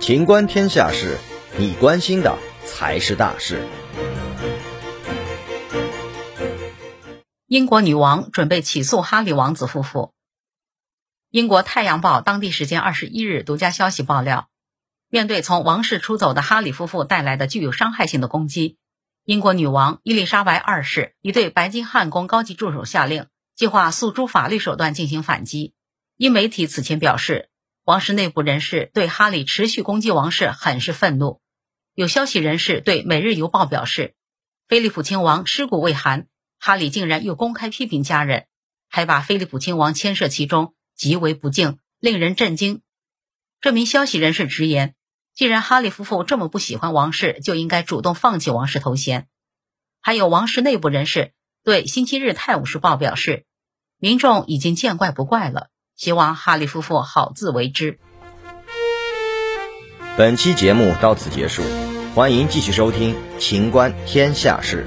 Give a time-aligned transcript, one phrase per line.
[0.00, 1.18] 情观天下事，
[1.58, 3.66] 你关心的才是大事。
[7.46, 10.12] 英国女王准备起诉哈里王子夫妇。
[11.30, 14.48] 英国《太阳报》当地时间二十一日独家消息爆料，
[15.08, 18.78] 面对从王室出走的哈里夫妇带来的具有伤害性的攻击，
[19.24, 25.75] 英国女王伊丽莎白二世已对白金汉宫高级助手下令，计划诉诸法律手段进行反击。
[26.16, 27.50] 英媒体此前表示，
[27.84, 31.42] 王室内部人士对哈里持续攻击王室很是愤怒。
[31.94, 34.14] 有消息人士对《每日邮报》表示，
[34.66, 36.26] 菲利普亲王尸骨未寒，
[36.58, 38.46] 哈里竟然又公开批评家人，
[38.88, 40.74] 还把菲利普亲王牵涉其中。
[40.94, 42.80] 极为不敬，令人震惊。
[43.60, 44.94] 这名消息人士直言，
[45.34, 49.28] 既然哈利夫妇这么不喜欢王室，就应该主动放弃王室头衔。
[50.00, 53.44] 还有王室内部人士对《星期日泰晤士报》表示，
[53.98, 57.98] 民众已经见怪不怪了，希望哈利夫妇好自为之。
[60.16, 61.62] 本期节目到此结束，
[62.14, 64.84] 欢迎继续收听《秦观天下事》。